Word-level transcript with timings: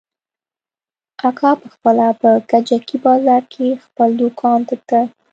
اکا 1.29 1.51
پخپله 1.61 2.07
په 2.21 2.29
کجکي 2.49 2.97
بازار 3.05 3.41
کښې 3.51 3.67
خپل 3.85 4.09
دوکان 4.21 4.59
ته 4.67 4.75
ته. 4.89 5.01